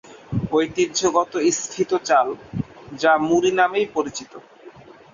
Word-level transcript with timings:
ঐতিহ্যগত 0.51 1.33
স্ফীত 1.57 1.91
চাল 2.07 2.27
যা 2.99 3.11
"মুড়ি" 3.27 3.51
নামেই 3.51 3.87
পরিচিত। 3.95 4.31